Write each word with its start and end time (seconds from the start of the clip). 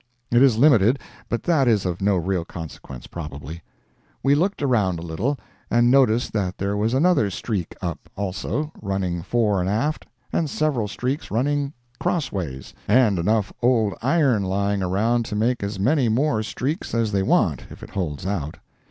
It 0.31 0.41
is 0.41 0.57
limited, 0.57 0.97
but 1.29 1.43
that 1.43 1.67
is 1.67 1.85
of 1.85 2.01
no 2.01 2.17
real 2.17 2.43
consequence, 2.43 3.05
probably. 3.05 3.61
We 4.23 4.33
looked 4.33 4.63
around 4.63 4.97
a 4.97 5.03
little, 5.03 5.37
and 5.69 5.91
noticed 5.91 6.33
that 6.33 6.57
there 6.57 6.75
was 6.75 6.95
another 6.95 7.29
streak 7.29 7.75
up, 7.83 8.09
also, 8.15 8.71
running 8.81 9.21
fore 9.21 9.59
and 9.59 9.69
aft, 9.69 10.07
and 10.33 10.49
several 10.49 10.87
streaks 10.87 11.29
running 11.29 11.73
crossways, 11.99 12.73
and 12.87 13.19
enough 13.19 13.53
old 13.61 13.93
iron 14.01 14.41
lying 14.41 14.81
around 14.81 15.23
to 15.25 15.35
make 15.35 15.61
as 15.61 15.79
many 15.79 16.09
more 16.09 16.41
streaks 16.41 16.95
as 16.95 17.11
they 17.11 17.21
want, 17.21 17.65
if 17.69 17.83
it 17.83 17.91
holds 17.91 18.25
out. 18.25 18.57